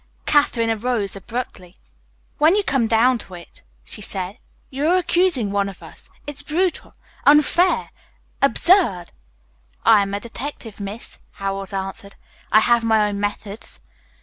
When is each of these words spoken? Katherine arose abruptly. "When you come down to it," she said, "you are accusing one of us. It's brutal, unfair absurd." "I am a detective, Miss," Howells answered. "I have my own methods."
Katherine 0.25 0.71
arose 0.71 1.15
abruptly. 1.15 1.75
"When 2.39 2.55
you 2.55 2.63
come 2.63 2.87
down 2.87 3.19
to 3.19 3.35
it," 3.35 3.61
she 3.85 4.01
said, 4.01 4.39
"you 4.71 4.87
are 4.87 4.95
accusing 4.97 5.51
one 5.51 5.69
of 5.69 5.83
us. 5.83 6.09
It's 6.25 6.41
brutal, 6.41 6.93
unfair 7.23 7.91
absurd." 8.41 9.11
"I 9.85 10.01
am 10.01 10.15
a 10.15 10.19
detective, 10.19 10.79
Miss," 10.79 11.19
Howells 11.33 11.71
answered. 11.71 12.15
"I 12.51 12.61
have 12.61 12.83
my 12.83 13.09
own 13.09 13.19
methods." 13.19 13.83